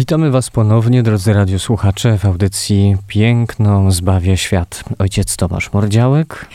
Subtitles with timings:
[0.00, 4.84] Witamy Was ponownie, drodzy radiosłuchacze, w audycji Piękno zbawia świat.
[4.98, 6.46] Ojciec Tomasz Mordziałek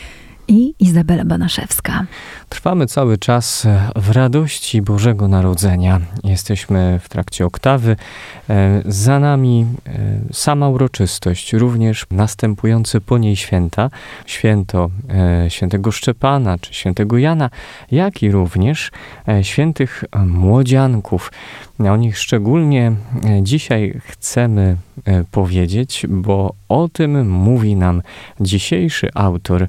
[0.48, 2.06] i Izabela Banaszewska.
[2.48, 6.00] Trwamy cały czas w radości Bożego Narodzenia.
[6.24, 7.96] Jesteśmy w trakcie oktawy.
[8.50, 9.92] E, za nami e,
[10.32, 13.90] sama uroczystość, również następujące po niej święta,
[14.26, 17.50] święto e, świętego Szczepana czy świętego Jana,
[17.90, 18.90] jak i również
[19.42, 21.32] świętych młodzianków.
[21.78, 22.92] O nich szczególnie
[23.42, 24.76] dzisiaj chcemy
[25.30, 28.02] powiedzieć, bo o tym mówi nam
[28.40, 29.68] dzisiejszy autor,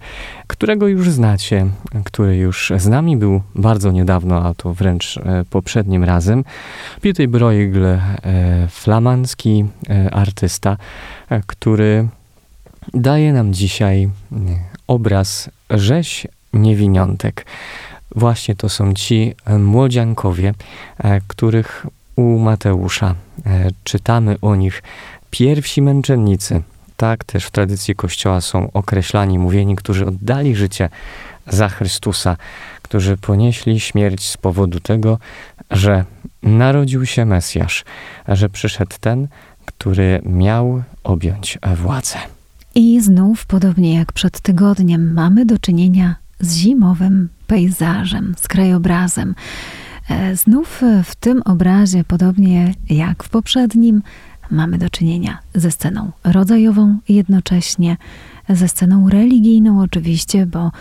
[0.67, 1.67] którego już znacie,
[2.03, 6.43] który już z nami był bardzo niedawno, a to wręcz e, poprzednim razem.
[7.01, 7.99] Peter Bruegel, e,
[8.69, 10.77] flamandzki e, artysta,
[11.45, 12.07] który
[12.93, 14.09] daje nam dzisiaj
[14.87, 17.45] obraz rzeź niewiniątek.
[18.15, 20.53] Właśnie to są ci młodziankowie,
[21.27, 23.15] których u Mateusza
[23.83, 24.83] czytamy o nich
[25.31, 26.61] pierwsi męczennicy.
[26.97, 30.89] Tak też w tradycji Kościoła są określani, mówieni, którzy oddali życie
[31.47, 32.37] za Chrystusa,
[32.81, 35.19] którzy ponieśli śmierć z powodu tego,
[35.71, 36.05] że
[36.43, 37.85] narodził się Mesjasz,
[38.27, 39.27] że przyszedł ten,
[39.65, 42.17] który miał objąć władzę.
[42.75, 49.35] I znów, podobnie jak przed tygodniem, mamy do czynienia z zimowym pejzażem, z krajobrazem.
[50.09, 54.01] E, znów w tym obrazie, podobnie jak w poprzednim,
[54.51, 57.97] mamy do czynienia ze sceną rodzajową jednocześnie
[58.49, 60.71] ze sceną religijną oczywiście, bo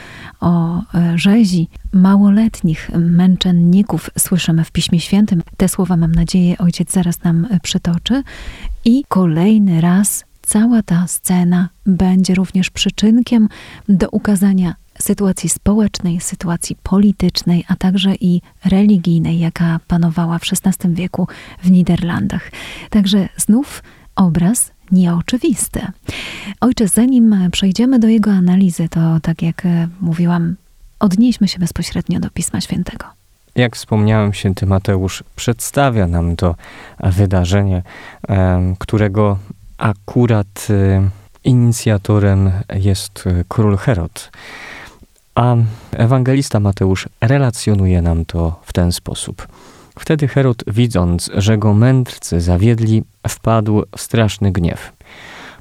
[0.40, 5.42] o e, rzezi małoletnich męczenników słyszymy w Piśmie Świętym.
[5.56, 8.22] Te słowa mam nadzieję ojciec zaraz nam przytoczy.
[8.84, 13.48] I kolejny raz cała ta scena będzie również przyczynkiem
[13.88, 21.28] do ukazania sytuacji społecznej, sytuacji politycznej, a także i religijnej, jaka panowała w XVI wieku
[21.62, 22.50] w Niderlandach.
[22.90, 23.82] Także znów
[24.16, 25.80] obraz nieoczywisty.
[26.60, 30.56] Ojcze, zanim przejdziemy do jego analizy, to tak jak e, mówiłam,
[31.00, 33.06] odnieśmy się bezpośrednio do Pisma Świętego.
[33.54, 36.54] Jak wspomniałem, święty Mateusz przedstawia nam to
[37.00, 37.82] wydarzenie,
[38.78, 39.38] którego
[39.78, 41.08] akurat e,
[41.44, 44.30] inicjatorem jest e, król Herod.
[45.36, 45.56] A
[45.92, 49.48] ewangelista Mateusz relacjonuje nam to w ten sposób.
[49.98, 54.92] Wtedy Herod, widząc, że go mędrcy zawiedli, wpadł w straszny gniew.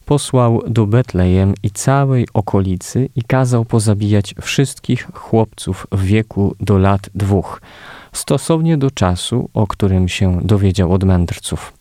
[0.06, 7.10] Posłał do Betlejem i całej okolicy i kazał pozabijać wszystkich chłopców w wieku do lat
[7.16, 7.62] dwóch,
[8.14, 11.74] stosownie do czasu, o którym się dowiedział od mędrców.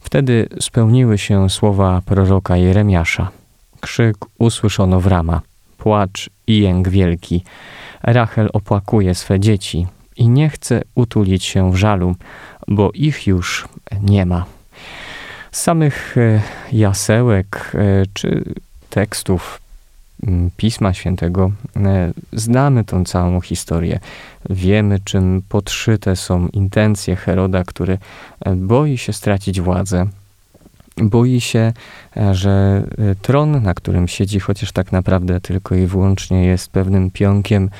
[0.00, 3.30] Wtedy spełniły się słowa proroka Jeremiasza.
[3.80, 5.40] Krzyk usłyszono w rama,
[5.82, 7.44] płacz i jęk wielki.
[8.02, 12.16] Rachel opłakuje swe dzieci, i nie chce utulić się w żalu,
[12.68, 13.68] bo ich już
[14.02, 14.44] nie ma.
[15.52, 16.40] Z samych e,
[16.72, 17.78] jasełek e,
[18.12, 18.44] czy
[18.90, 19.58] tekstów
[20.56, 24.00] Pisma Świętego e, znamy tą całą historię.
[24.50, 27.98] Wiemy, czym podszyte są intencje Heroda, który
[28.56, 30.06] boi się stracić władzę,
[30.96, 31.72] boi się,
[32.32, 32.82] że
[33.22, 37.70] tron, na którym siedzi, chociaż tak naprawdę tylko i wyłącznie jest pewnym pionkiem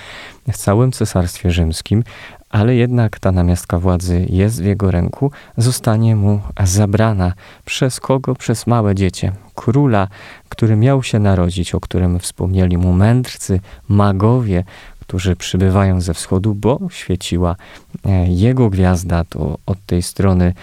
[0.53, 2.05] w całym cesarstwie rzymskim,
[2.51, 7.33] ale jednak ta namiastka władzy jest w jego ręku, zostanie mu zabrana.
[7.65, 8.35] Przez kogo?
[8.35, 9.33] Przez małe dziecię.
[9.55, 10.09] Króla,
[10.49, 14.65] który miał się narodzić, o którym wspomnieli mu mędrcy, magowie,
[15.01, 17.57] którzy przybywają ze wschodu, bo świeciła
[18.05, 20.55] e, jego gwiazda, to od tej strony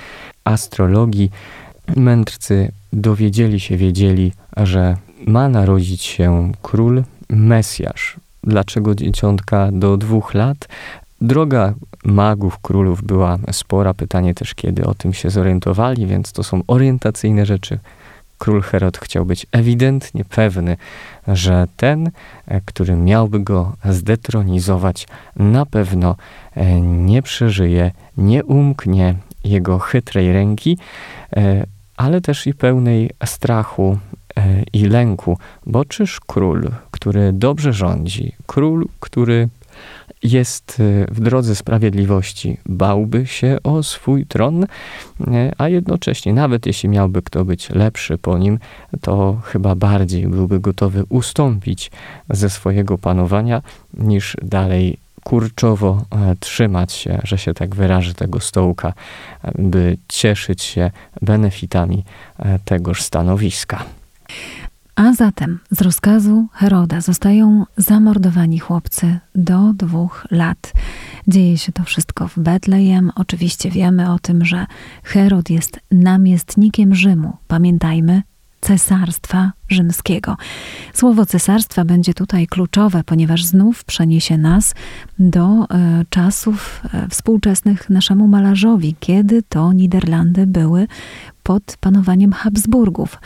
[0.44, 1.32] astrologii.
[1.96, 4.98] Mędrcy dowiedzieli się, wiedzieli, że
[5.28, 8.18] ma narodzić się król, Mesjasz.
[8.44, 10.68] Dlaczego dzieciątka do dwóch lat?
[11.22, 11.74] Droga
[12.06, 13.94] magów, królów była spora.
[13.94, 17.80] Pytanie też, kiedy o tym się zorientowali, więc to są orientacyjne rzeczy.
[18.38, 20.78] Król Herod chciał być ewidentnie pewny,
[21.28, 22.10] że ten,
[22.48, 26.16] e, który miałby go zdetronizować, na pewno
[26.56, 30.78] e, nie przeżyje, nie umknie jego chytrej ręki,
[31.38, 31.66] e,
[32.00, 33.98] ale też i pełnej strachu
[34.74, 39.50] i lęku, bo czyż król, który dobrze rządzi, król, który
[40.24, 44.68] jest y, w drodze sprawiedliwości, bałby się o swój tron, y,
[45.58, 48.60] a jednocześnie, nawet jeśli miałby kto być lepszy po nim,
[49.02, 51.92] to chyba bardziej byłby gotowy ustąpić
[52.30, 53.62] ze swojego panowania,
[53.94, 54.98] niż dalej
[55.30, 58.94] kurczowo e, trzymać się, że się tak wyrażę, tego stołka,
[59.56, 60.92] by cieszyć się
[61.22, 62.04] benefitami
[62.40, 63.84] e, tegoż stanowiska.
[64.96, 70.74] A zatem z rozkazu Heroda zostają zamordowani chłopcy do dwóch lat.
[71.28, 73.12] Dzieje się to wszystko w Betlejem.
[73.16, 74.66] Oczywiście wiemy o tym, że
[75.04, 77.38] Herod jest namiestnikiem Rzymu.
[77.48, 78.22] Pamiętajmy,
[78.62, 80.38] cesarstwa rzymskiego.
[80.94, 84.76] Słowo cesarstwa będzie tutaj kluczowe, ponieważ znów przeniesie nas
[85.20, 85.66] do e,
[86.10, 90.88] czasów e, współczesnych naszemu malarzowi, kiedy to Niderlandy były
[91.44, 93.18] pod panowaniem Habsburgów.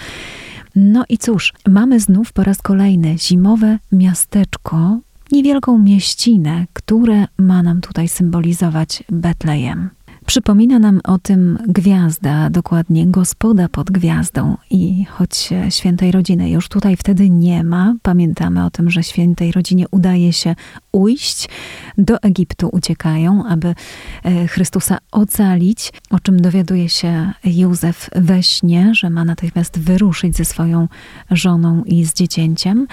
[0.75, 4.99] No i cóż, mamy znów po raz kolejny zimowe miasteczko,
[5.31, 9.89] niewielką mieścinę, które ma nam tutaj symbolizować Betlejem.
[10.25, 14.57] Przypomina nam o tym gwiazda, dokładnie gospoda pod gwiazdą.
[14.69, 19.85] I choć świętej rodziny już tutaj wtedy nie ma, pamiętamy o tym, że świętej rodzinie
[19.91, 20.55] udaje się
[20.93, 21.49] ujść,
[21.97, 23.75] do Egiptu uciekają, aby
[24.23, 30.45] e, Chrystusa ocalić, o czym dowiaduje się Józef we śnie, że ma natychmiast wyruszyć ze
[30.45, 30.87] swoją
[31.31, 32.87] żoną i z dziecięciem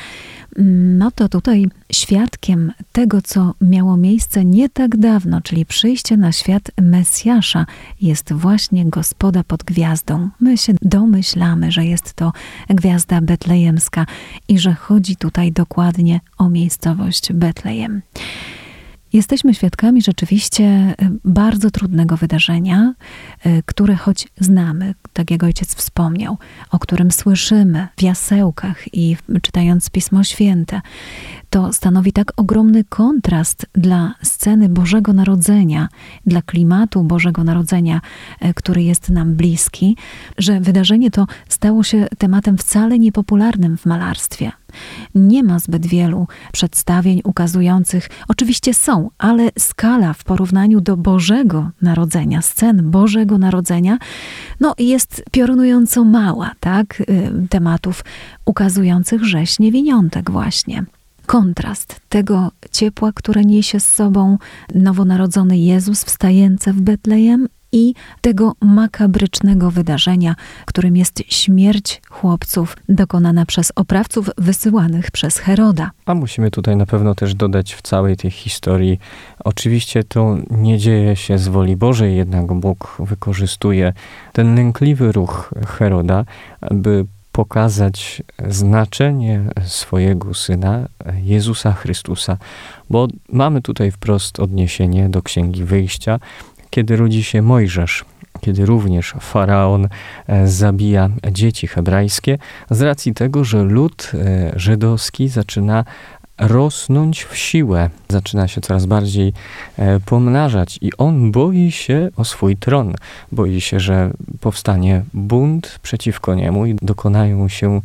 [0.99, 6.71] no to tutaj świadkiem tego, co miało miejsce nie tak dawno, czyli przyjście na świat
[6.83, 7.67] Mesjasza,
[8.01, 10.29] jest właśnie gospoda pod gwiazdą.
[10.41, 12.33] My się domyślamy, że jest to
[12.69, 14.07] gwiazda betlejemska
[14.49, 17.90] i że chodzi tutaj dokładnie o miejscowość Betlejem.
[19.13, 20.95] Jesteśmy świadkami rzeczywiście e,
[21.25, 22.95] bardzo trudnego wydarzenia,
[23.45, 26.39] e, które choć znamy, tak jak ojciec wspomniał,
[26.71, 30.81] o którym słyszymy w jasełkach i czytając Pismo Święte,
[31.51, 35.89] to stanowi tak ogromny kontrast dla sceny Bożego Narodzenia,
[36.27, 38.01] dla klimatu Bożego Narodzenia,
[38.41, 39.97] e, który jest nam bliski,
[40.39, 44.53] że wydarzenie to stało się tematem wcale niepopularnym w malarstwie.
[45.15, 52.43] Nie ma zbyt wielu przedstawień ukazujących, oczywiście są, ale skala w porównaniu do Bożego Narodzenia,
[52.43, 53.99] scen Bożego Narodzenia,
[54.61, 57.01] no jest piorunująco mała, tak?
[57.01, 57.07] Y,
[57.49, 58.05] tematów
[58.45, 60.85] ukazujących rzeź niewiniątek właśnie
[61.31, 64.39] kontrast tego ciepła, które niesie z sobą
[64.75, 70.35] nowonarodzony Jezus wstający w Betlejem i tego makabrycznego wydarzenia,
[70.67, 75.91] którym jest śmierć chłopców dokonana przez oprawców wysyłanych przez Heroda.
[76.07, 78.99] A musimy tutaj na pewno też dodać w całej tej historii,
[79.45, 83.93] oczywiście to nie dzieje się z woli Bożej, jednak Bóg wykorzystuje
[84.33, 86.25] ten lękliwy ruch Heroda,
[86.71, 90.89] by pokazać znaczenie swojego syna,
[91.23, 92.37] Jezusa Chrystusa,
[92.91, 96.21] bo mamy tutaj wprost odniesienie do Księgi Wyjścia,
[96.71, 98.05] kiedy rodzi się Mojżesz,
[98.41, 99.89] kiedy również faraon
[100.27, 102.39] e, zabija dzieci hebrajskie,
[102.71, 105.85] z racji tego, że lud e, żydowski zaczyna
[106.41, 109.33] rosnąć w siłę, zaczyna się coraz bardziej
[109.79, 112.95] e, pomnażać i on boi się o swój tron.
[113.33, 114.11] Boi się, że
[114.41, 117.81] powstanie bunt przeciwko niemu i dokonają się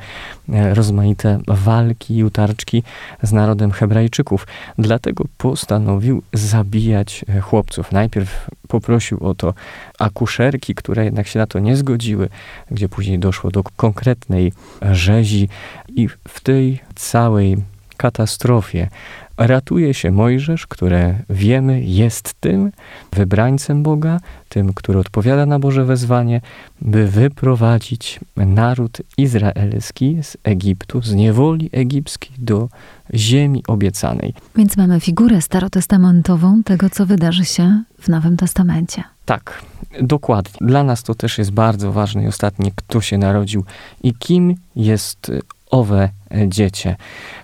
[0.50, 2.84] e, rozmaite walki i utarczki
[3.24, 4.48] z narodem Hebrajczyków.
[4.78, 7.92] Dlatego postanowił zabijać e, chłopców.
[7.92, 9.54] Najpierw poprosił o to
[10.00, 12.30] akuszerki, które jednak się na to nie zgodziły,
[12.72, 14.54] gdzie później doszło do konkretnej
[14.92, 15.50] rzezi
[15.88, 17.58] i w tej całej
[17.98, 18.90] katastrofie
[19.38, 22.72] ratuje się Mojżesz, które wiemy jest tym
[23.14, 26.42] wybrańcem Boga, tym, który odpowiada na Boże wezwanie,
[26.82, 32.70] by wyprowadzić naród izraelski z Egiptu, z niewoli egipskiej do
[33.14, 34.34] ziemi obiecanej.
[34.56, 39.04] Więc mamy figurę starotestamentową tego, co wydarzy się w Nowym Testamencie.
[39.26, 39.62] Tak,
[40.02, 40.68] dokładnie.
[40.68, 43.66] Dla nas to też jest bardzo ważne i ostatnie, kto się narodził
[44.04, 45.32] i kim jest
[45.76, 46.10] owe
[46.48, 46.96] dziecię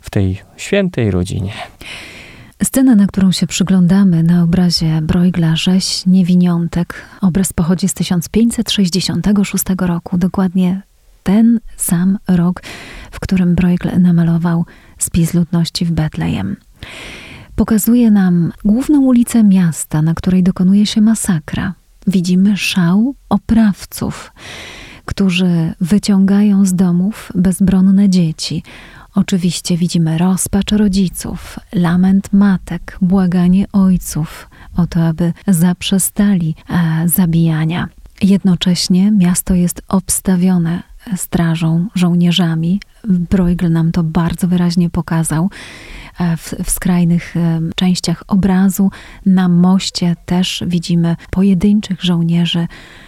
[0.02, 1.54] w tej świętej rodzinie.
[2.64, 10.18] Scena, na którą się przyglądamy na obrazie Bruegla Rzeź Niewiniątek, obraz pochodzi z 1566 roku,
[10.18, 10.82] dokładnie
[11.24, 12.62] ten sam rok,
[13.12, 14.66] w którym Bruegel namalował
[14.98, 16.56] spis ludności w Betlejem.
[17.56, 21.74] Pokazuje nam główną ulicę miasta, na której dokonuje się masakra.
[22.08, 24.32] Widzimy szał oprawców
[25.06, 28.64] którzy wyciągają z domów bezbronne dzieci.
[29.16, 37.88] Oczywiście widzimy rozpacz rodziców, lament matek, błaganie ojców o to, aby zaprzestali e, zabijania.
[38.22, 40.84] Jednocześnie miasto jest obstawione
[41.16, 45.50] strażą, żołnierzami, Bruegel nam to bardzo wyraźnie pokazał.
[46.22, 48.90] E, w, w skrajnych e, częściach obrazu
[49.26, 52.68] na moście też widzimy pojedynczych żołnierzy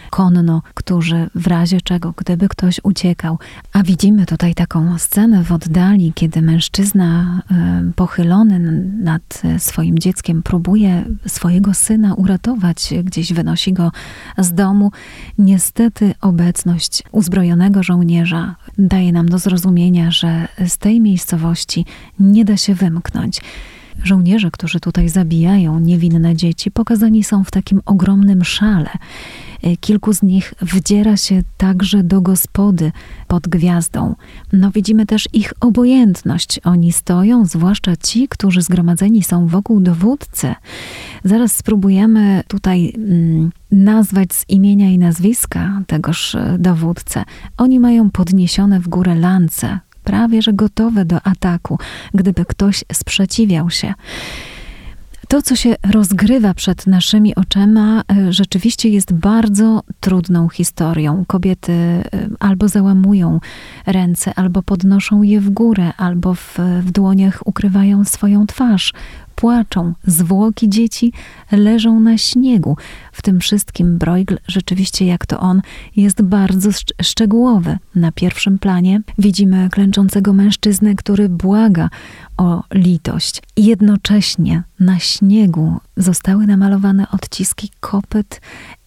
[0.10, 3.39] konno, którzy w razie czego, gdyby ktoś uciekał,
[3.74, 8.60] a widzimy tutaj taką scenę w oddali, kiedy mężczyzna e, pochylony
[9.03, 13.91] nad swoim dzieckiem próbuje swojego syna uratować, gdzieś wynosi go
[14.38, 14.91] z domu.
[15.38, 21.86] Niestety obecność uzbrojonego żołnierza daje nam do zrozumienia, że z tej miejscowości
[22.20, 23.03] nie da się wymknąć.
[24.04, 28.90] Żołnierze, którzy tutaj zabijają niewinne dzieci, pokazani są w takim ogromnym szale.
[29.64, 32.92] E, kilku z nich wdziera się także do gospody
[33.28, 34.16] pod gwiazdą.
[34.54, 36.60] No widzimy też ich obojętność.
[36.64, 40.56] Oni stoją, zwłaszcza ci, którzy zgromadzeni są wokół dowódcy.
[41.24, 47.24] Zaraz spróbujemy tutaj mm, nazwać z imienia i nazwiska tegoż e, dowódcę.
[47.58, 51.80] Oni mają podniesione w górę lance, prawie że gotowe do ataku,
[52.14, 53.94] gdyby ktoś sprzeciwiał się.
[55.28, 61.26] To, co się rozgrywa przed naszymi oczami, e, rzeczywiście jest bardzo trudną historią.
[61.28, 62.04] Kobiety e,
[62.40, 63.40] albo załamują
[63.86, 68.94] ręce, albo podnoszą je w górę, albo w, w dłoniach ukrywają swoją twarz
[69.36, 71.13] płaczą, zwłoki dzieci
[71.52, 72.78] leżą na śniegu.
[73.12, 75.62] W tym wszystkim Bruegel, rzeczywiście jak to on,
[75.96, 76.70] jest bardzo
[77.02, 77.78] szczegółowy.
[77.96, 81.90] Na pierwszym planie widzimy klęczącego mężczyznę, który błaga
[82.38, 83.42] o litość.
[83.58, 88.42] Jednocześnie na śniegu zostały namalowane odciski kopyt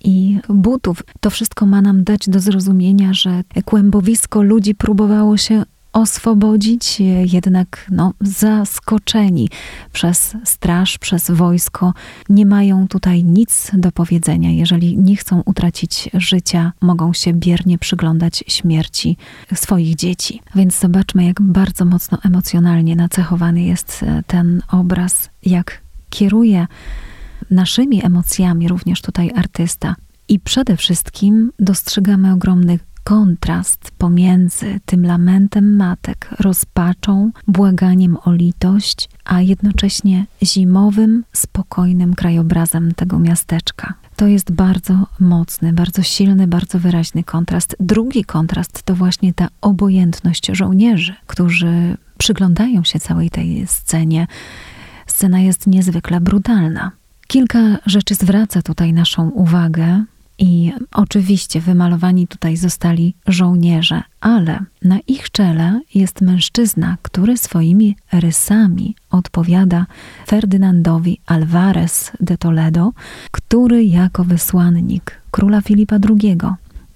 [0.04, 1.02] i butów.
[1.20, 5.64] To wszystko ma nam dać do zrozumienia, że kłębowisko ludzi próbowało się
[5.96, 9.48] oswobodzić, jednak no, zaskoczeni
[9.92, 11.94] przez straż, przez wojsko,
[12.28, 14.50] nie mają tutaj nic do powiedzenia.
[14.50, 19.16] Jeżeli nie chcą utracić życia, mogą się biernie przyglądać śmierci
[19.54, 20.42] swoich dzieci.
[20.54, 26.66] Więc zobaczmy, jak bardzo mocno emocjonalnie nacechowany jest e, ten obraz, jak kieruje
[27.50, 29.94] naszymi emocjami również tutaj artysta.
[30.28, 39.40] I przede wszystkim dostrzegamy ogromny kontrast pomiędzy tym lamentem matek, rozpaczą, błaganiem o litość, a
[39.40, 43.94] jednocześnie zimowym, spokojnym krajobrazem tego miasteczka.
[44.16, 47.76] To jest bardzo mocny, bardzo silny, bardzo wyraźny kontrast.
[47.80, 54.26] Drugi kontrast to właśnie ta obojętność żołnierzy, którzy przyglądają się całej tej scenie.
[55.06, 56.90] Scena jest niezwykle brutalna.
[57.26, 60.04] Kilka rzeczy zwraca tutaj naszą uwagę.
[60.38, 68.94] I oczywiście wymalowani tutaj zostali żołnierze, ale na ich czele jest mężczyzna, który swoimi rysami
[69.10, 69.86] odpowiada
[70.26, 72.92] Ferdynandowi Alvarez de Toledo,
[73.30, 76.38] który jako wysłannik króla Filipa II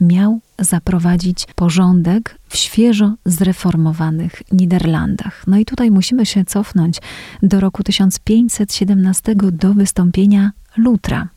[0.01, 5.45] miał zaprowadzić porządek w świeżo zreformowanych Niderlandach.
[5.47, 6.99] No i tutaj musimy się cofnąć
[7.43, 11.29] do roku 1517 do wystąpienia Lutra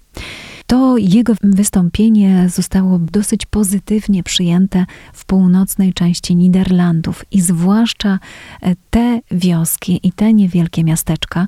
[0.74, 8.20] to jego wystąpienie zostało dosyć pozytywnie przyjęte w północnej części Niderlandów i zwłaszcza
[8.62, 11.48] e, te wioski i te niewielkie miasteczka,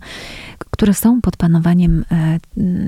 [0.58, 2.40] które są pod panowaniem e,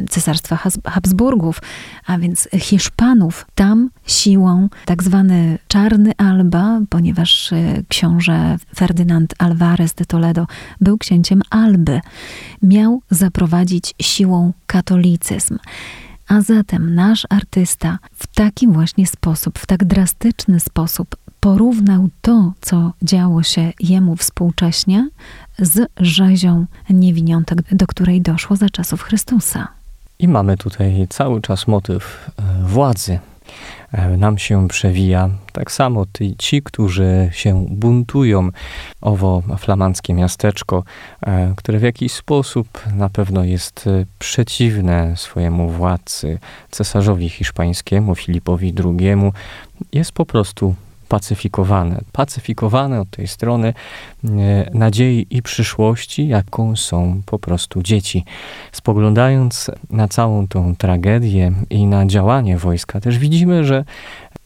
[0.10, 1.62] Cesarstwa Habsburgów,
[2.08, 10.06] a więc Hiszpanów, tam siłą tak zwany Czarny Alba, ponieważ e, książę Ferdynand Alvarez de
[10.06, 10.46] Toledo
[10.82, 12.02] był księciem Alby,
[12.62, 15.58] miał zaprowadzić siłą katolicyzm.
[16.28, 22.94] A zatem nasz artysta w taki właśnie sposób, w tak drastyczny sposób porównał to, co
[23.02, 25.10] działo się jemu współcześnie,
[25.60, 29.68] z rzezią niewiniątek, do której doszło za czasów Chrystusa.
[30.20, 33.20] I mamy tutaj cały czas motyw e, władzy,
[34.18, 35.30] nam się przewija.
[35.52, 38.50] Tak samo ty, ci, którzy się buntują,
[39.02, 40.84] owo flamandzkie miasteczko,
[41.22, 46.40] e, które w jakiś sposób na pewno jest e, przeciwne swojemu władcy,
[46.72, 49.16] cesarzowi hiszpańskiemu, Filipowi II,
[49.94, 50.76] jest po prostu
[51.08, 52.02] pacyfikowane.
[52.12, 53.74] Pacyfikowane od tej strony
[54.24, 54.30] e,
[54.74, 58.26] nadziei i przyszłości, jaką są po prostu dzieci.
[58.72, 63.86] Spoglądając na całą tą tragedię i na działanie wojska, też widzimy, że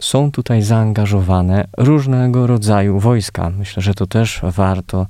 [0.02, 3.50] są tutaj zaangażowane różnego rodzaju wojska.
[3.50, 5.08] Myślę, że to też warto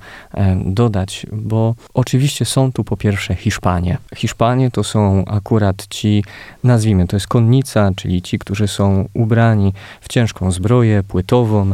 [0.64, 3.98] dodać, bo oczywiście są tu po pierwsze Hiszpanie.
[4.16, 6.24] Hiszpanie to są akurat ci,
[6.64, 11.72] nazwijmy, to jest konnica, czyli ci, którzy są ubrani w ciężką zbroję płytową,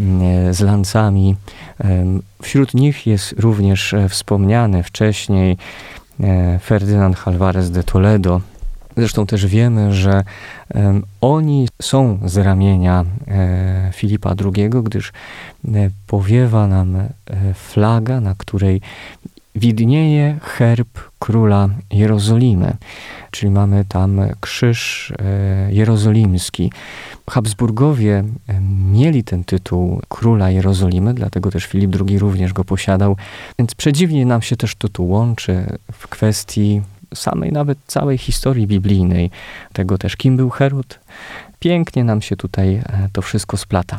[0.00, 1.36] mm, z lancami.
[2.42, 5.56] Wśród nich jest również e, wspomniany wcześniej
[6.20, 8.40] e, Ferdynand Alvarez de Toledo,
[8.96, 10.24] Zresztą też wiemy, że
[11.20, 15.70] oni są z ramienia e, Filipa II, gdyż e,
[16.06, 17.08] powiewa nam e,
[17.54, 18.80] flaga, na której
[19.54, 22.76] widnieje herb króla Jerozolimy,
[23.30, 25.12] czyli mamy tam krzyż
[25.68, 26.72] jerozolimski.
[27.30, 28.24] Habsburgowie
[28.92, 33.16] mieli ten tytuł króla Jerozolimy, dlatego też Filip II również go posiadał,
[33.58, 36.82] więc przedziwnie nam się też to tu łączy w kwestii
[37.14, 39.30] samej nawet całej historii biblijnej,
[39.72, 40.98] tego też kim był Herod.
[41.58, 43.98] Pięknie nam się tutaj e, to wszystko splata.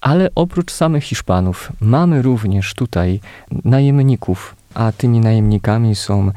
[0.00, 3.20] Ale oprócz samych Hiszpanów mamy również tutaj
[3.64, 6.32] najemników, a tymi najemnikami są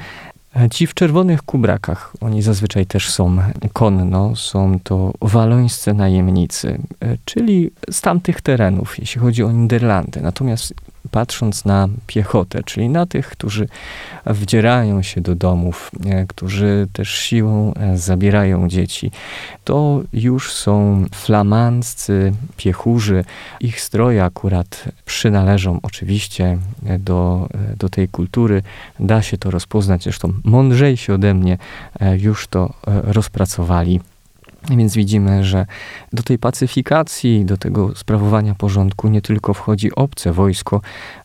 [0.72, 2.14] ci w czerwonych kubrakach.
[2.22, 3.38] Oni zazwyczaj też są
[3.74, 6.80] konno, są to walońscy najemnicy,
[7.26, 10.22] czyli z tamtych terenów, jeśli chodzi o Niderlandy.
[10.22, 10.74] Natomiast
[11.12, 13.68] patrząc na piechotę, czyli na tych, którzy
[14.26, 19.12] wdzierają się do domów, e, którzy też siłą e, zabierają dzieci,
[19.64, 23.26] to już są flamandzcy piechurzy.
[23.60, 28.62] Ich stroje akurat przynależą oczywiście e, do, do tej kultury.
[29.00, 31.58] Da się to rozpoznać, zresztą mądrzejsi ode mnie
[32.18, 32.74] już to
[33.04, 34.00] rozpracowali.
[34.70, 35.66] Więc widzimy, że
[36.14, 40.82] do tej pacyfikacji, do tego sprawowania porządku nie tylko wchodzi obce wojsko,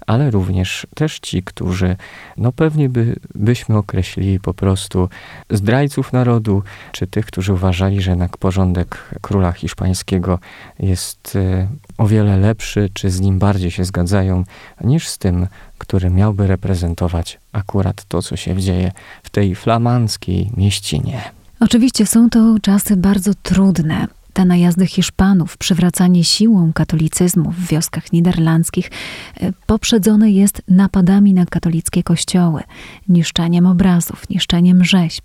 [0.06, 1.96] ale również też ci, którzy,
[2.36, 5.08] no pewnie by, byśmy określili po prostu
[5.50, 6.62] zdrajców narodu,
[6.92, 10.38] czy tych, którzy uważali, że jednak porządek króla hiszpańskiego
[10.78, 14.44] jest e, o wiele lepszy, czy z nim bardziej się zgadzają,
[14.80, 15.46] niż z tym,
[15.78, 21.43] który miałby reprezentować akurat to, co się dzieje w tej flamandzkiej mieścinie.
[21.64, 24.06] Oczywiście są to czasy bardzo trudne.
[24.32, 28.90] Te najazdy Hiszpanów, przywracanie siłą katolicyzmu w wioskach niderlandzkich
[29.40, 32.62] e, poprzedzone jest napadami na katolickie kościoły,
[33.08, 35.24] niszczeniem obrazów, niszczeniem rzeźb.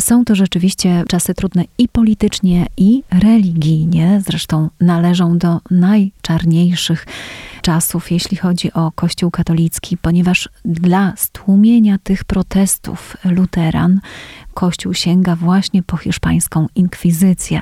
[0.00, 4.22] Są to rzeczywiście czasy trudne i politycznie, i religijnie.
[4.26, 7.06] Zresztą należą do najczarniejszych
[7.62, 14.00] czasów, jeśli chodzi o Kościół katolicki, ponieważ dla stłumienia tych protestów luteran
[14.54, 17.60] Kościół sięga właśnie po hiszpańską inkwizycję.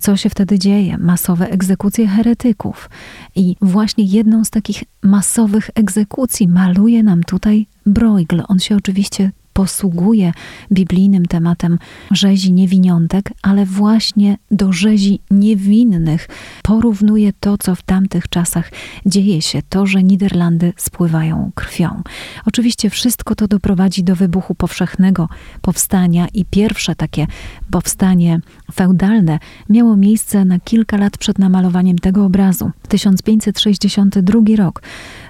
[0.00, 0.98] Co się wtedy dzieje?
[0.98, 2.90] Masowe egzekucje heretyków.
[3.34, 8.42] I właśnie jedną z takich masowych egzekucji maluje nam tutaj Bruegel.
[8.48, 10.32] On się oczywiście posługuje
[10.72, 11.78] biblijnym tematem
[12.10, 16.28] rzezi niewiniątek, ale właśnie do rzezi niewinnych
[16.62, 18.70] porównuje to, co w tamtych czasach
[19.06, 22.02] dzieje się, to, że Niderlandy spływają krwią.
[22.46, 25.28] Oczywiście wszystko to doprowadzi do wybuchu powszechnego
[25.60, 27.26] powstania i pierwsze takie
[27.70, 28.40] powstanie
[28.72, 32.70] feudalne miało miejsce na kilka lat przed namalowaniem tego obrazu.
[32.88, 34.82] 1562 rok.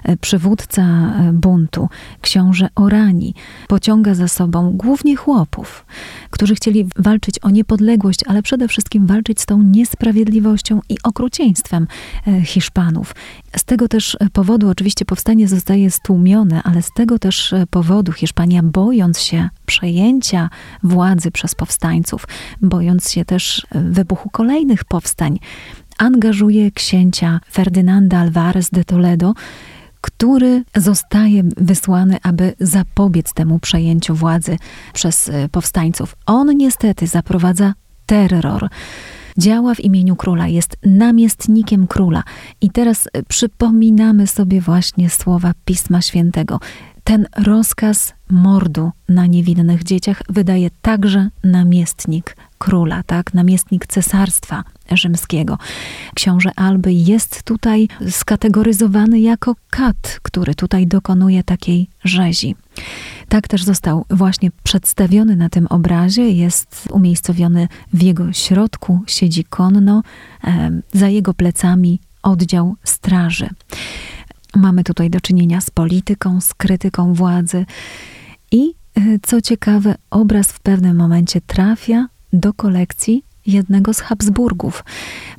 [0.03, 1.89] E, przywódca e, buntu,
[2.21, 3.35] książę Orani,
[3.67, 5.85] pociąga za sobą głównie chłopów,
[6.29, 11.87] którzy chcieli walczyć o niepodległość, ale przede wszystkim walczyć z tą niesprawiedliwością i okrucieństwem
[12.27, 13.15] e, Hiszpanów.
[13.57, 19.19] Z tego też powodu oczywiście powstanie zostaje stłumione, ale z tego też powodu Hiszpania, bojąc
[19.19, 20.49] się przejęcia
[20.83, 22.27] władzy przez powstańców,
[22.61, 25.39] bojąc się też wybuchu kolejnych powstań,
[25.97, 29.33] angażuje księcia Ferdynanda Alvarez de Toledo,
[30.01, 34.57] który zostaje wysłany, aby zapobiec temu przejęciu władzy
[34.93, 36.15] przez e, powstańców.
[36.25, 37.73] On niestety zaprowadza
[38.05, 38.69] terror.
[39.37, 42.23] Działa w imieniu króla, jest namiestnikiem króla.
[42.61, 46.59] I teraz e, przypominamy sobie właśnie słowa Pisma Świętego.
[47.03, 55.57] Ten rozkaz mordu na niewinnych dzieciach wydaje także namiestnik króla, tak, namiestnik cesarstwa rzymskiego.
[56.15, 62.55] Książę Alby jest tutaj skategoryzowany jako kat, który tutaj dokonuje takiej rzezi.
[63.29, 70.03] Tak też został właśnie przedstawiony na tym obrazie, jest umiejscowiony w jego środku, siedzi konno,
[70.93, 73.49] za jego plecami oddział straży.
[74.55, 77.65] Mamy tutaj do czynienia z polityką, z krytyką władzy
[78.51, 84.83] i e, co ciekawe, obraz w pewnym momencie trafia do kolekcji jednego z Habsburgów.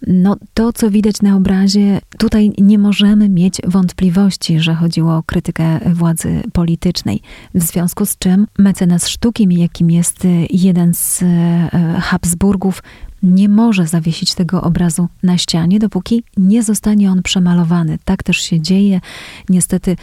[0.07, 5.81] No, to, co widać na obrazie, tutaj nie możemy mieć wątpliwości, że chodziło o krytykę
[5.94, 7.20] władzy politycznej.
[7.55, 12.83] W związku z czym mecenas sztuki, jakim jest jeden z e, Habsburgów,
[13.22, 17.98] nie może zawiesić tego obrazu na ścianie, dopóki nie zostanie on przemalowany.
[18.04, 19.00] Tak też się dzieje.
[19.48, 19.96] Niestety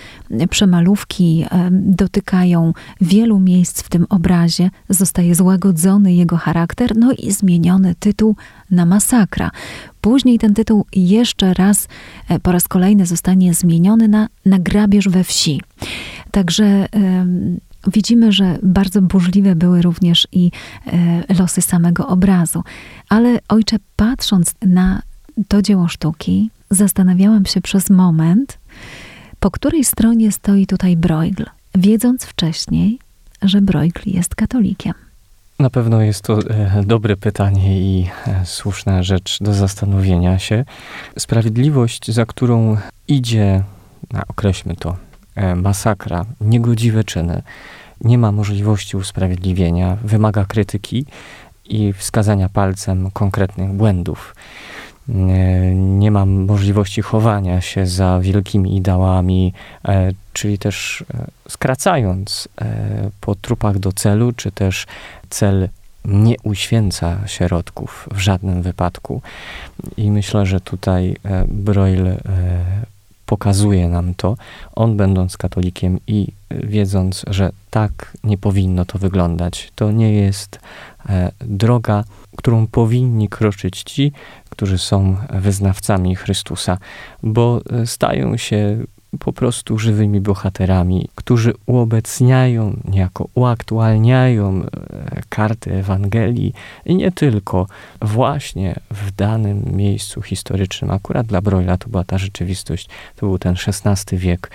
[0.49, 4.69] przemalówki dotykają wielu miejsc w tym obrazie.
[4.89, 8.35] Zostaje złagodzony jego charakter, no i zmieniony tytuł
[8.71, 9.51] na masakra.
[10.01, 11.87] Później ten tytuł jeszcze raz,
[12.29, 15.61] e, po raz kolejny zostanie zmieniony na, na grabież we wsi.
[16.31, 16.87] Także
[17.87, 20.51] Widzimy, że bardzo burzliwe były również i
[20.87, 22.63] e, losy samego obrazu.
[23.09, 25.01] Ale ojcze, patrząc na
[25.47, 28.57] to dzieło sztuki, zastanawiałam się przez moment,
[29.39, 32.99] po której stronie stoi tutaj Bruegel, wiedząc wcześniej,
[33.41, 34.93] że Bruegel jest katolikiem.
[35.59, 40.65] Na pewno jest to e, dobre pytanie i e, słuszna rzecz do zastanowienia się.
[41.17, 43.63] Sprawiedliwość, za którą idzie,
[44.13, 44.95] no, określmy to,
[45.55, 47.41] masakra, niegodziwe czyny,
[48.01, 51.05] nie ma możliwości usprawiedliwienia, wymaga krytyki
[51.65, 54.35] i wskazania palcem konkretnych błędów.
[55.73, 59.53] Nie ma możliwości chowania się za wielkimi ideałami,
[60.33, 61.03] czyli też
[61.49, 62.47] skracając
[63.21, 64.87] po trupach do celu, czy też
[65.29, 65.69] cel
[66.05, 69.21] nie uświęca środków w żadnym wypadku.
[69.97, 72.17] I myślę, że tutaj e, Broil e,
[73.29, 74.37] pokazuje nam to,
[74.75, 79.71] on będąc katolikiem i wiedząc, że tak nie powinno to wyglądać.
[79.75, 80.59] To nie jest
[81.09, 82.03] e, droga,
[82.37, 84.11] którą powinni kroczyć ci,
[84.49, 86.77] którzy są wyznawcami Chrystusa,
[87.23, 88.77] bo stają się
[89.19, 96.53] po prostu żywymi bohaterami, którzy uobecniają, niejako uaktualniają e, karty Ewangelii
[96.85, 97.67] i nie tylko
[98.01, 100.91] właśnie w danym miejscu historycznym.
[100.91, 104.51] Akurat dla Broila to była ta rzeczywistość, to był ten XVI wiek.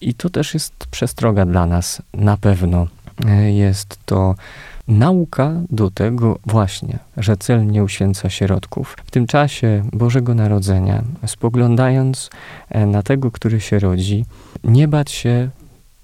[0.00, 2.86] I to też jest przestroga dla nas, na pewno.
[3.26, 4.34] E, jest to
[4.88, 8.96] Nauka do tego właśnie, że cel nie uświęca środków.
[9.04, 12.30] W tym czasie Bożego Narodzenia, spoglądając
[12.68, 14.24] e, na tego, który się rodzi,
[14.64, 15.50] nie bać się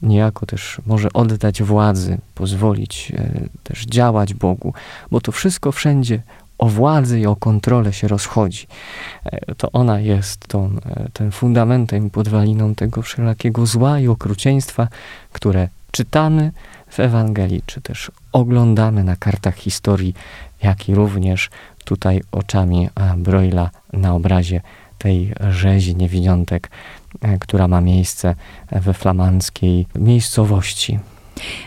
[0.02, 3.30] niejako też może oddać władzy, pozwolić e,
[3.62, 4.72] też działać Bogu,
[5.10, 6.22] bo to wszystko wszędzie
[6.58, 8.66] o władzy i o kontrolę się rozchodzi.
[9.24, 10.76] E, to ona jest tą,
[11.12, 14.88] tym fundamentem podwaliną tego wszelakiego zła i okrucieństwa,
[15.32, 16.52] które czytamy,
[16.90, 20.14] w Ewangelii, czy też oglądamy na kartach historii,
[20.62, 21.50] jak i również
[21.84, 24.60] tutaj oczami Broila na obrazie
[24.98, 26.70] tej rzezi niewidzątek,
[27.20, 28.34] e, która ma miejsce
[28.72, 30.98] we flamandzkiej miejscowości.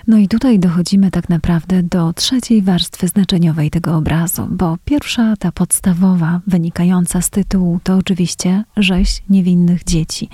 [0.07, 5.51] No i tutaj dochodzimy tak naprawdę do trzeciej warstwy znaczeniowej tego obrazu, bo pierwsza, ta
[5.51, 10.29] podstawowa, wynikająca z tytułu, to oczywiście rzeź niewinnych dzieci.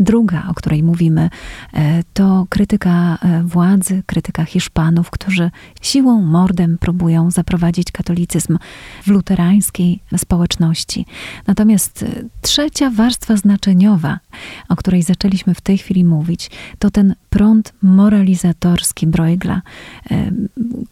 [0.00, 1.30] Druga, o której mówimy,
[1.72, 5.50] e, to krytyka e, władzy, krytyka Hiszpanów, którzy
[5.82, 8.58] siłą, mordem próbują zaprowadzić katolicyzm
[9.02, 11.06] w luterańskiej społeczności.
[11.46, 12.06] Natomiast e,
[12.42, 14.18] trzecia warstwa znaczeniowa,
[14.68, 19.62] o której zaczęliśmy w tej chwili mówić, to ten prąd moralizatorski Bruegla,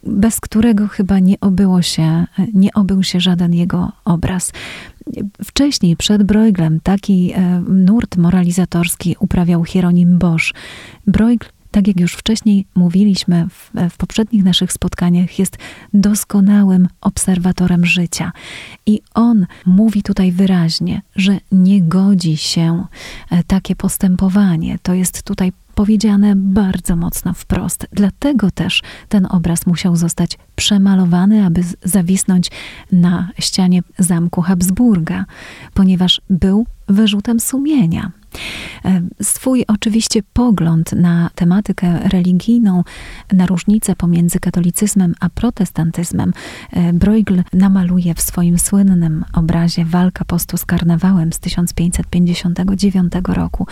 [0.07, 4.53] bez którego chyba nie obyło się, nie obył się żaden jego obraz.
[5.45, 7.33] Wcześniej, przed Brueglem, taki
[7.69, 10.55] nurt moralizatorski uprawiał Hieronim Bosch.
[11.07, 15.59] Bruegel tak jak już wcześniej mówiliśmy w, w, poprzednich naszych spotkaniach, jest
[15.95, 18.33] doskonałym obserwatorem życia.
[18.87, 22.85] I on mówi tutaj wyraźnie, że nie godzi się
[23.31, 24.79] e, takie postępowanie.
[24.83, 27.87] To jest tutaj powiedziane bardzo mocno wprost.
[27.93, 32.51] Dlatego też ten obraz musiał zostać przemalowany, aby zawisnąć
[32.93, 35.25] na ścianie zamku Habsburga,
[35.75, 38.13] ponieważ był wyrzutem sumienia.
[39.23, 42.85] Swój oczywiście pogląd na tematykę religijną,
[43.33, 46.33] na różnicę pomiędzy katolicyzmem a protestantyzmem,
[46.73, 53.67] e, Bruegel namaluje w swoim słynnym obrazie Walka postu z karnawałem z 1559 roku.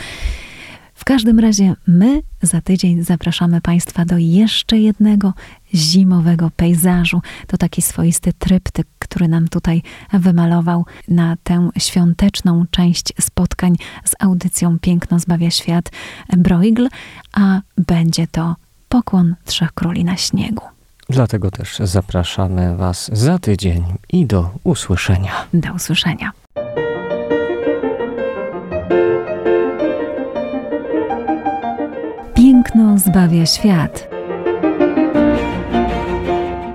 [0.94, 5.33] W każdym razie my za tydzień zapraszamy Państwa do jeszcze jednego
[5.74, 7.20] zimowego pejzażu.
[7.46, 14.79] To taki swoisty tryptyk, który nam tutaj wymalował na tę świąteczną część spotkań z audycją
[14.79, 15.90] Piękno zbawia świat
[16.37, 16.88] Bruegel,
[17.33, 18.57] a będzie to
[18.88, 20.62] pokłon Trzech Króli na śniegu.
[21.09, 25.33] Dlatego też zapraszamy Was za tydzień i do usłyszenia.
[25.55, 26.33] Do usłyszenia.
[32.35, 34.13] Piękno zbawia świat.